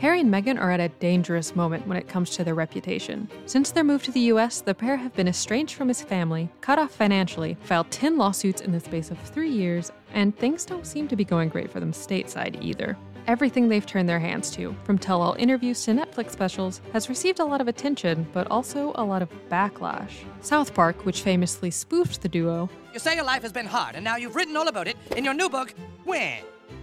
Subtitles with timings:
[0.00, 3.28] Harry and Meghan are at a dangerous moment when it comes to their reputation.
[3.46, 6.78] Since their move to the US, the pair have been estranged from his family, cut
[6.78, 11.08] off financially, filed 10 lawsuits in the space of three years, and things don't seem
[11.08, 12.96] to be going great for them stateside either.
[13.26, 17.40] Everything they've turned their hands to, from tell all interviews to Netflix specials, has received
[17.40, 20.12] a lot of attention, but also a lot of backlash.
[20.42, 24.04] South Park, which famously spoofed the duo, You say your life has been hard, and
[24.04, 25.74] now you've written all about it in your new book,
[26.04, 26.38] When?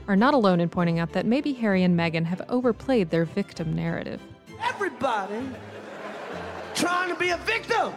[0.07, 3.75] Are not alone in pointing out that maybe Harry and Meghan have overplayed their victim
[3.75, 4.21] narrative.
[4.61, 5.49] Everybody
[6.73, 7.93] trying to be a victim.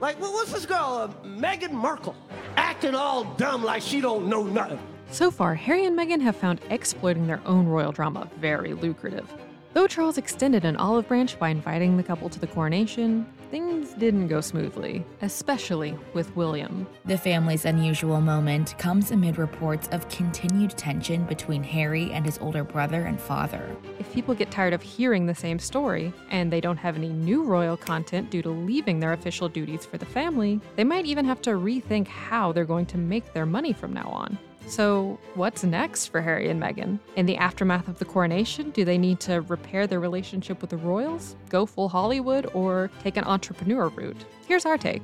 [0.00, 2.16] Like, what's this girl, uh, Meghan Markle,
[2.56, 4.78] acting all dumb like she don't know nothing.
[5.10, 9.32] So far, Harry and Meghan have found exploiting their own royal drama very lucrative.
[9.74, 14.28] Though Charles extended an olive branch by inviting the couple to the coronation, things didn't
[14.28, 16.86] go smoothly, especially with William.
[17.04, 22.64] The family's unusual moment comes amid reports of continued tension between Harry and his older
[22.64, 23.76] brother and father.
[23.98, 27.42] If people get tired of hearing the same story, and they don't have any new
[27.42, 31.42] royal content due to leaving their official duties for the family, they might even have
[31.42, 34.38] to rethink how they're going to make their money from now on.
[34.66, 36.98] So, what's next for Harry and Meghan?
[37.16, 40.76] In the aftermath of the coronation, do they need to repair their relationship with the
[40.76, 44.24] royals, go full Hollywood, or take an entrepreneur route?
[44.46, 45.02] Here's our take.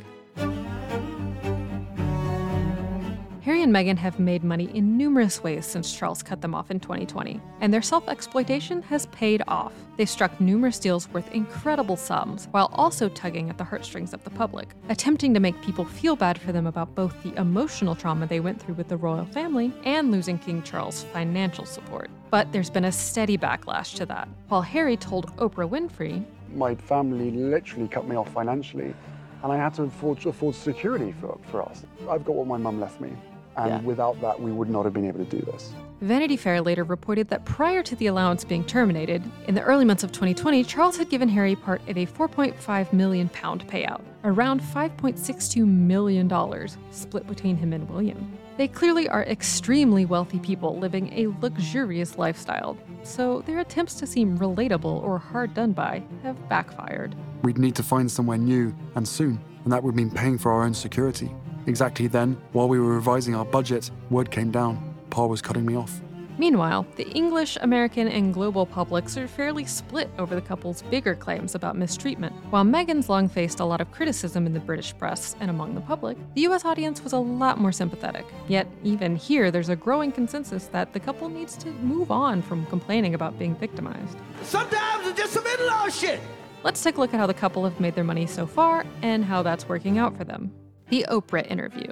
[3.49, 6.79] Harry and Meghan have made money in numerous ways since Charles cut them off in
[6.79, 9.73] 2020, and their self exploitation has paid off.
[9.97, 14.29] They struck numerous deals worth incredible sums, while also tugging at the heartstrings of the
[14.29, 18.39] public, attempting to make people feel bad for them about both the emotional trauma they
[18.39, 22.11] went through with the royal family and losing King Charles' financial support.
[22.29, 24.29] But there's been a steady backlash to that.
[24.49, 26.23] While Harry told Oprah Winfrey,
[26.55, 28.95] my family literally cut me off financially,
[29.43, 31.85] and I had to afford, afford security for, for us.
[32.11, 33.11] I've got what my mum left me,
[33.59, 33.81] and Yeah.
[33.83, 35.73] without that, we would not have been able to do this.
[36.01, 40.05] Vanity Fair later reported that prior to the allowance being terminated, in the early months
[40.05, 45.67] of 2020, Charles had given Harry part of a 4.5 million pound payout, around 5.62
[45.67, 48.33] million dollars, split between him and William.
[48.57, 54.39] They clearly are extremely wealthy people living a luxurious lifestyle, so their attempts to seem
[54.39, 57.15] relatable or hard done by have backfired.
[57.43, 60.63] We'd need to find somewhere new and soon, and that would mean paying for our
[60.65, 61.31] own security.
[61.69, 64.95] Exactly then, while we were revising our budget, word came down.
[65.11, 66.01] Pa was cutting me off.
[66.39, 71.55] Meanwhile, the English, American, and global publics are fairly split over the couple's bigger claims
[71.55, 72.33] about mistreatment.
[72.49, 75.83] While Meghan's long faced a lot of criticism in the British press and among the
[75.83, 78.25] public, the US audience was a lot more sympathetic.
[78.47, 82.65] Yet, even here, there's a growing consensus that the couple needs to move on from
[82.67, 84.17] complaining about being victimized.
[84.43, 86.21] Sometimes it's just some in-law shit.
[86.63, 89.23] Let's take a look at how the couple have made their money so far and
[89.23, 90.51] how that's working out for them.
[90.91, 91.91] The Oprah interview.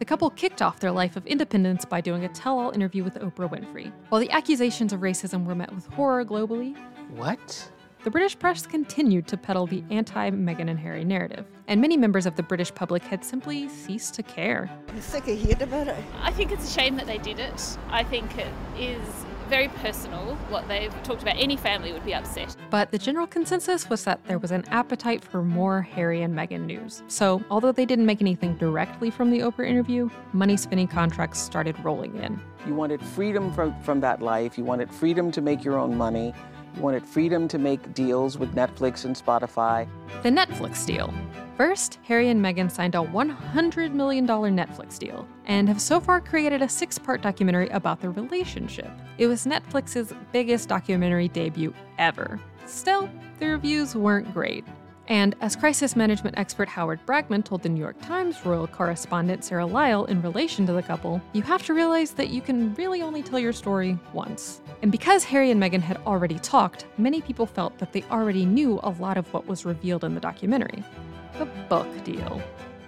[0.00, 3.14] The couple kicked off their life of independence by doing a tell all interview with
[3.14, 3.92] Oprah Winfrey.
[4.08, 6.76] While the accusations of racism were met with horror globally,
[7.10, 7.70] What?
[8.02, 12.26] the British press continued to peddle the anti Meghan and Harry narrative, and many members
[12.26, 14.68] of the British public had simply ceased to care.
[14.88, 15.96] I'm sick of hearing about it.
[16.20, 17.78] I think it's a shame that they did it.
[17.90, 21.36] I think it is very personal what they've talked about.
[21.36, 22.56] Any family would be upset.
[22.70, 26.64] But the general consensus was that there was an appetite for more Harry and Meghan
[26.64, 27.02] news.
[27.06, 31.78] So, although they didn't make anything directly from the Oprah interview, money spinning contracts started
[31.84, 32.40] rolling in.
[32.66, 34.56] You wanted freedom from, from that life.
[34.56, 36.32] You wanted freedom to make your own money.
[36.78, 39.86] Wanted freedom to make deals with Netflix and Spotify.
[40.22, 41.12] The Netflix deal.
[41.56, 46.62] First, Harry and Meghan signed a $100 million Netflix deal and have so far created
[46.62, 48.90] a six part documentary about their relationship.
[49.18, 52.40] It was Netflix's biggest documentary debut ever.
[52.66, 54.64] Still, the reviews weren't great.
[55.12, 59.66] And as crisis management expert Howard Bragman told the New York Times royal correspondent Sarah
[59.66, 63.22] Lyall in relation to the couple, you have to realize that you can really only
[63.22, 64.62] tell your story once.
[64.80, 68.80] And because Harry and Meghan had already talked, many people felt that they already knew
[68.82, 70.82] a lot of what was revealed in the documentary.
[71.38, 72.40] The book deal.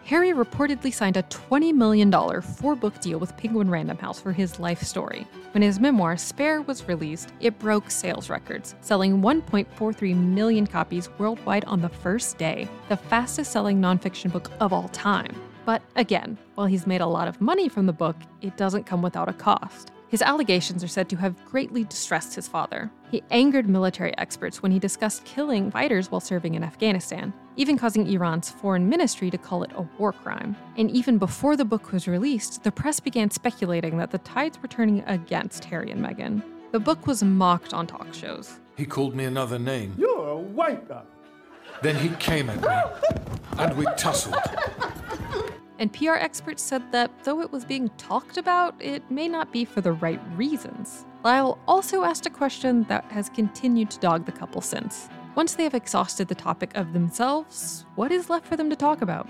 [0.07, 4.61] Harry reportedly signed a $20 million four book deal with Penguin Random House for his
[4.61, 5.27] life story.
[5.53, 11.65] When his memoir, Spare, was released, it broke sales records, selling 1.43 million copies worldwide
[11.65, 15.35] on the first day, the fastest selling nonfiction book of all time.
[15.65, 19.01] But again, while he's made a lot of money from the book, it doesn't come
[19.01, 19.91] without a cost.
[20.09, 22.91] His allegations are said to have greatly distressed his father.
[23.11, 28.07] He angered military experts when he discussed killing fighters while serving in Afghanistan, even causing
[28.07, 30.57] Iran's foreign ministry to call it a war crime.
[30.77, 34.69] And even before the book was released, the press began speculating that the tides were
[34.69, 36.43] turning against Harry and Meghan.
[36.73, 38.61] The book was mocked on talk shows.
[38.77, 39.95] He called me another name.
[39.97, 41.03] You're a wanker.
[41.83, 44.41] Then he came at me, and we tussled.
[45.79, 49.65] And PR experts said that though it was being talked about, it may not be
[49.65, 51.05] for the right reasons.
[51.25, 55.09] Lyall also asked a question that has continued to dog the couple since.
[55.35, 59.03] Once they have exhausted the topic of themselves, what is left for them to talk
[59.03, 59.29] about?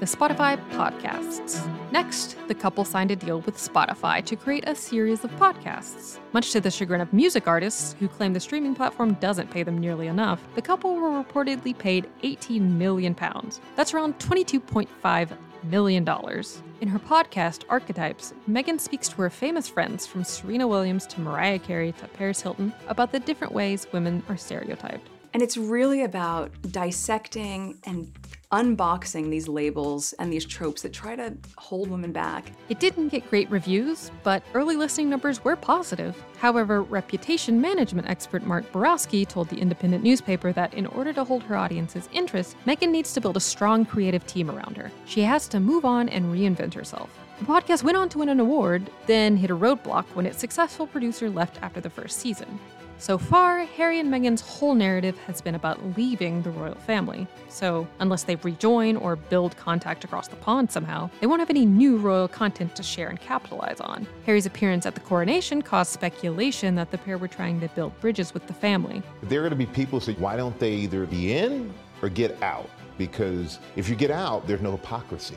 [0.00, 1.64] The Spotify podcasts.
[1.92, 6.18] Next, the couple signed a deal with Spotify to create a series of podcasts.
[6.32, 9.78] Much to the chagrin of music artists, who claim the streaming platform doesn't pay them
[9.78, 13.60] nearly enough, the couple were reportedly paid 18 million pounds.
[13.76, 15.28] That's around 22.5
[15.64, 16.62] million dollars.
[16.80, 21.58] In her podcast, Archetypes, Meghan speaks to her famous friends from Serena Williams to Mariah
[21.58, 25.08] Carey to Paris Hilton about the different ways women are stereotyped.
[25.34, 28.12] And it's really about dissecting and
[28.52, 32.52] unboxing these labels and these tropes that try to hold women back.
[32.68, 36.22] It didn't get great reviews, but early listening numbers were positive.
[36.38, 41.42] However, reputation management expert Mark Borkowski told the independent newspaper that in order to hold
[41.44, 44.90] her audience's interest, Meghan needs to build a strong creative team around her.
[45.06, 47.10] She has to move on and reinvent herself.
[47.38, 50.86] The podcast went on to win an award, then hit a roadblock when its successful
[50.86, 52.58] producer left after the first season.
[53.02, 57.26] So far, Harry and Meghan's whole narrative has been about leaving the royal family.
[57.48, 61.66] So, unless they rejoin or build contact across the pond somehow, they won't have any
[61.66, 64.06] new royal content to share and capitalize on.
[64.24, 68.32] Harry's appearance at the coronation caused speculation that the pair were trying to build bridges
[68.32, 69.02] with the family.
[69.24, 72.08] There are going to be people who say, why don't they either be in or
[72.08, 72.70] get out?
[72.98, 75.34] Because if you get out, there's no hypocrisy.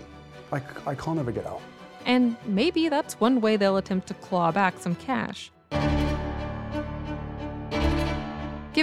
[0.52, 1.62] I, I can't ever get out.
[2.06, 5.50] And maybe that's one way they'll attempt to claw back some cash.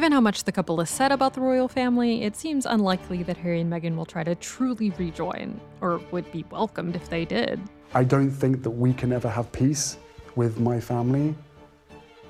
[0.03, 3.37] Given how much the couple has said about the royal family, it seems unlikely that
[3.37, 7.61] Harry and Meghan will try to truly rejoin, or would be welcomed if they did.
[7.95, 9.99] I don't think that we can ever have peace
[10.35, 11.37] with my family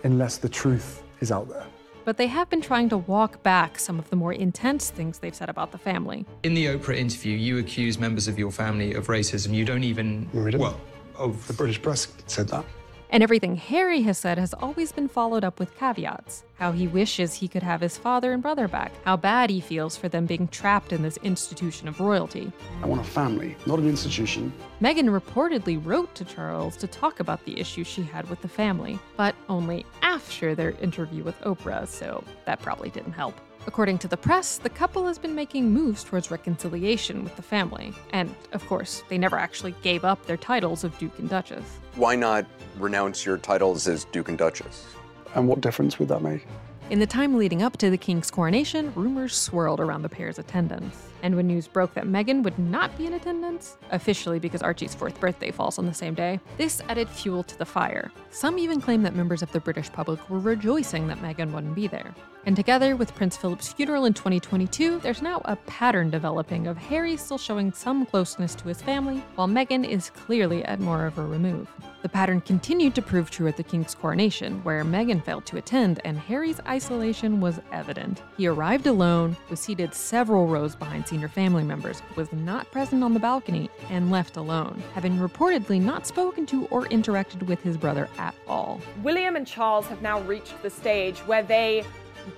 [0.04, 1.64] unless the truth is out there.
[2.04, 5.34] But they have been trying to walk back some of the more intense things they've
[5.34, 6.26] said about the family.
[6.42, 9.54] In the Oprah interview, you accuse members of your family of racism.
[9.54, 10.28] You don't even.
[10.34, 10.78] well,
[11.18, 12.66] oh, the British press said that.
[13.12, 16.44] And everything Harry has said has always been followed up with caveats.
[16.54, 18.90] How he wishes he could have his father and brother back.
[19.04, 22.50] How bad he feels for them being trapped in this institution of royalty.
[22.82, 24.50] I want a family, not an institution.
[24.80, 28.98] Meghan reportedly wrote to Charles to talk about the issues she had with the family,
[29.18, 33.38] but only after their interview with Oprah, so that probably didn't help.
[33.66, 37.94] According to the press, the couple has been making moves towards reconciliation with the family.
[38.12, 41.64] And, of course, they never actually gave up their titles of Duke and Duchess.
[41.94, 42.44] Why not
[42.76, 44.86] renounce your titles as Duke and Duchess?
[45.34, 46.46] And what difference would that make?
[46.90, 51.08] In the time leading up to the king's coronation, rumors swirled around the pair's attendance.
[51.22, 55.18] And when news broke that Meghan would not be in attendance, officially because Archie's fourth
[55.20, 58.10] birthday falls on the same day, this added fuel to the fire.
[58.30, 61.86] Some even claim that members of the British public were rejoicing that Meghan wouldn't be
[61.86, 62.12] there.
[62.44, 67.16] And together with Prince Philip's funeral in 2022, there's now a pattern developing of Harry
[67.16, 71.24] still showing some closeness to his family, while Meghan is clearly at more of a
[71.24, 71.68] remove.
[72.02, 76.00] The pattern continued to prove true at the king's coronation, where Meghan failed to attend
[76.04, 78.22] and Harry's isolation was evident.
[78.36, 83.12] He arrived alone, was seated several rows behind senior family members, was not present on
[83.12, 88.08] the balcony, and left alone, having reportedly not spoken to or interacted with his brother
[88.16, 88.80] at all.
[89.02, 91.84] William and Charles have now reached the stage where they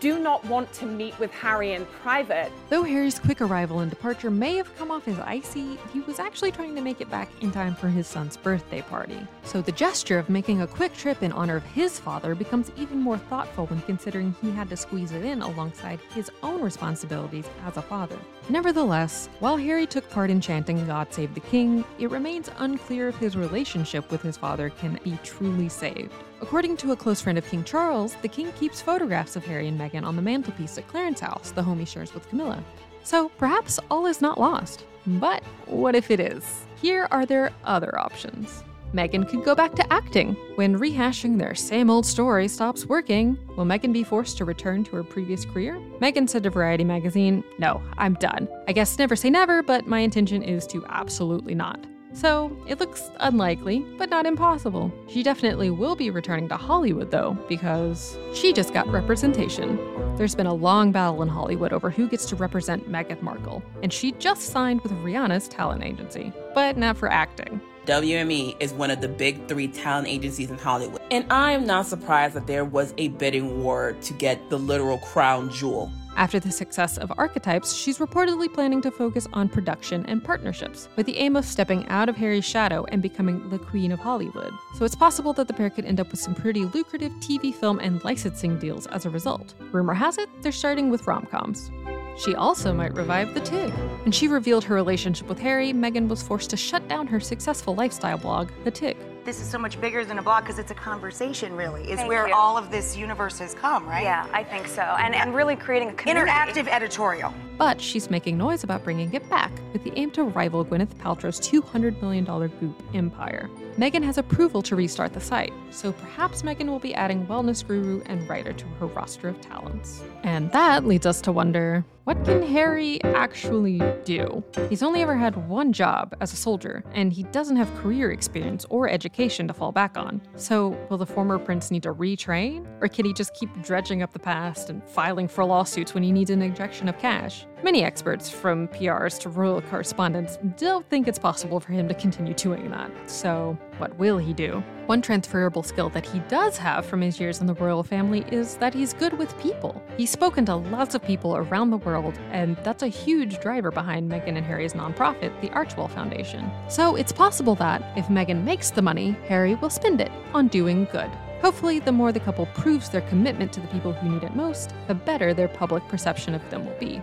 [0.01, 2.51] do not want to meet with Harry in private.
[2.69, 6.53] Though Harry's quick arrival and departure may have come off as icy, he was actually
[6.53, 9.19] trying to make it back in time for his son's birthday party.
[9.43, 12.99] So the gesture of making a quick trip in honor of his father becomes even
[12.99, 17.77] more thoughtful when considering he had to squeeze it in alongside his own responsibilities as
[17.77, 18.19] a father.
[18.49, 23.17] Nevertheless, while Harry took part in chanting God Save the King, it remains unclear if
[23.17, 26.13] his relationship with his father can be truly saved.
[26.45, 29.81] According to a close friend of King Charles, the king keeps photographs of Harry and
[29.81, 32.63] Meghan on the mantelpiece at Clarence House, the home he shares with Camilla.
[33.03, 34.85] So perhaps all is not lost.
[35.07, 36.67] But what if it is?
[36.77, 38.63] Here are their other options.
[38.93, 40.37] Meghan could go back to acting.
[40.57, 44.97] When rehashing their same old story stops working, will Meghan be forced to return to
[44.97, 45.81] her previous career?
[45.99, 48.51] Meghan said to Variety magazine, No, I'm done.
[48.69, 51.87] I guess never say never, but my intention is to absolutely not.
[52.15, 54.93] So it looks unlikely, but not impossible.
[55.09, 59.79] She definitely will be returning to Hollywood, though, because she just got representation.
[60.17, 63.93] There's been a long battle in Hollywood over who gets to represent Meghan Markle, and
[63.93, 67.61] she just signed with Rihanna's talent agency, but not for acting.
[67.87, 71.87] WME is one of the big three talent agencies in Hollywood, and I am not
[71.87, 75.91] surprised that there was a bidding war to get the literal crown jewel.
[76.17, 81.07] After the success of Archetypes, she's reportedly planning to focus on production and partnerships, with
[81.07, 84.53] the aim of stepping out of Harry's shadow and becoming the Queen of Hollywood.
[84.79, 87.81] So it's possible that the pair could end up with some pretty lucrative TV, film,
[87.81, 89.55] and licensing deals as a result.
[89.73, 91.73] Rumor has it, they're starting with rom coms.
[92.17, 93.73] She also might revive the Tig.
[94.05, 97.75] When she revealed her relationship with Harry, Meghan was forced to shut down her successful
[97.75, 98.97] lifestyle blog, The Tig.
[99.25, 102.09] This is so much bigger than a blog because it's a conversation, really, is Thank
[102.09, 102.35] where you.
[102.35, 104.05] all of this universe has come, right?
[104.05, 104.83] Yeah, I think so.
[104.83, 106.31] And, and really creating a community.
[106.31, 107.33] Interactive editorial.
[107.57, 111.41] But she's making noise about bringing it back with the aim to rival Gwyneth Paltrow's
[111.41, 113.49] $200 million Goop empire.
[113.77, 118.03] Meghan has approval to restart the site, so perhaps Meghan will be adding wellness guru
[118.07, 120.03] and writer to her roster of talents.
[120.23, 124.45] And that leads us to wonder what can Harry actually do?
[124.69, 128.67] He's only ever had one job as a soldier, and he doesn't have career experience
[128.69, 130.21] or education to fall back on.
[130.37, 132.67] So, will the former prince need to retrain?
[132.83, 136.13] Or can he just keep dredging up the past and filing for lawsuits when he
[136.13, 137.47] needs an injection of cash?
[137.65, 142.35] Many experts, from PRs to royal correspondents, don't think it's possible for him to continue
[142.35, 142.91] doing that.
[143.07, 144.63] So, what will he do?
[144.85, 148.57] One transferable skill that he does have from his years in the royal family is
[148.57, 149.83] that he's good with people.
[149.97, 154.11] He's spoken to lots of people around the world, and that's a huge driver behind
[154.11, 156.51] Meghan and Harry's nonprofit, the Archewell Foundation.
[156.69, 160.87] So it's possible that, if Meghan makes the money, Harry will spend it on doing
[160.93, 161.11] good.
[161.45, 164.73] Hopefully, the more the couple proves their commitment to the people who need it most,
[164.87, 167.03] the better their public perception of them will be.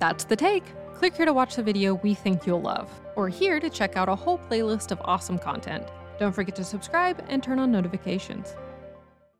[0.00, 0.64] That's the take.
[0.94, 4.08] Click here to watch the video we think you'll love, or here to check out
[4.08, 5.86] a whole playlist of awesome content.
[6.18, 8.54] Don't forget to subscribe and turn on notifications.